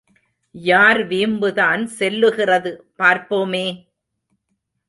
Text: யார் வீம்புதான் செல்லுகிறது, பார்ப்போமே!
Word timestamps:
யார் 0.55 1.01
வீம்புதான் 1.07 1.83
செல்லுகிறது, 1.99 2.71
பார்ப்போமே! 2.99 3.65